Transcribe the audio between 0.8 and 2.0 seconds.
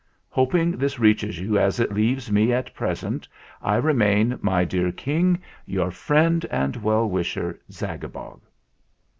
reaches you as it